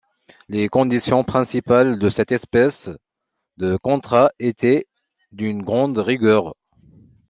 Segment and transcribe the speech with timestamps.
[0.49, 2.89] Les conditions principales de cette espèce
[3.57, 4.87] de contrat étaient
[5.31, 6.55] d'une grande rigueur.